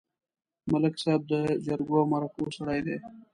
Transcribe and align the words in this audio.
ملک 0.71 0.95
صاحب 1.03 1.21
د 1.31 1.33
جرګو 1.65 1.95
او 2.01 2.05
مرکو 2.11 2.43
سړی 2.57 2.79
دی. 2.85 2.97